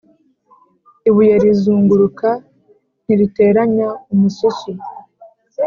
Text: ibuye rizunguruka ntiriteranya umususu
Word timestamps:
ibuye 1.07 1.35
rizunguruka 1.43 2.29
ntiriteranya 3.03 3.89
umususu 4.13 4.71